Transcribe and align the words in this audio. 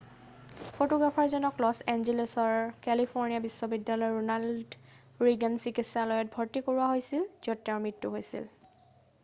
ফটোগ্ৰাফাৰজনক 0.77 1.59
Los 1.63 1.83
এঞ্জেলিছৰ 1.93 2.55
California 2.87 3.43
বিশ্ববিদ্যালয়ৰ 3.43 4.15
Ronald 4.15 4.79
Reagan 5.27 5.61
চিকিৎসালয়ত 5.65 6.37
ভৰ্তি 6.39 6.63
কৰোৱা 6.71 6.87
হৈছিল 6.95 7.27
য'ত 7.49 7.69
তেওঁৰ 7.69 7.85
মৃত্যু 7.85 8.15
হৈছিল 8.17 8.49